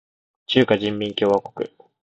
[0.47, 1.67] 中華人民共和国